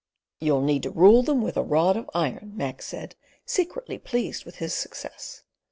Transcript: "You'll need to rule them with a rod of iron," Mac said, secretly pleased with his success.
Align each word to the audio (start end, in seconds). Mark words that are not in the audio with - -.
"You'll 0.39 0.63
need 0.63 0.81
to 0.81 0.89
rule 0.89 1.21
them 1.21 1.43
with 1.43 1.55
a 1.57 1.61
rod 1.61 1.95
of 1.95 2.09
iron," 2.15 2.53
Mac 2.55 2.81
said, 2.81 3.15
secretly 3.45 3.99
pleased 3.99 4.45
with 4.45 4.55
his 4.55 4.73
success. 4.73 5.43